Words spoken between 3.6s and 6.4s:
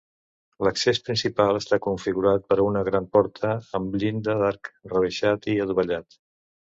amb llinda d'arc rebaixat i adovellat.